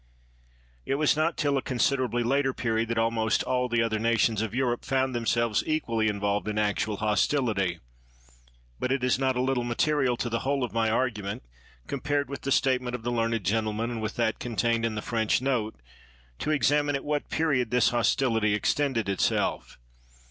[0.83, 4.55] It was not till a considerably later period that almost all the other nations of
[4.55, 7.77] Europe found themselves equally involved in actual hostility;
[8.79, 11.43] but it is not a little material to the whole of my argument,
[11.85, 15.39] compared with the statement of the learned gentleman and with that contained in the French
[15.39, 15.79] note,
[16.39, 19.77] to examine at what period this hostility extended itself.